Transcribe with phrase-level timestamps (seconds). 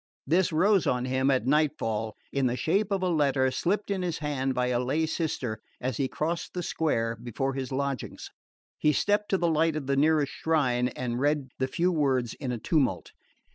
[0.25, 4.17] This rose on him at nightfall, in the shape of a letter slipped in his
[4.17, 8.31] hand by a lay sister as he crossed the square before his lodgings.
[8.79, 12.51] He stepped to the light of the nearest shrine and read the few words in
[12.51, 13.11] a tumult.